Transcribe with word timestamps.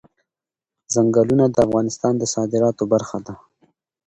چنګلونه 0.91 1.45
د 1.49 1.55
افغانستان 1.65 2.13
د 2.17 2.23
صادراتو 2.33 2.83
برخه 2.93 3.17
ده. 3.25 3.33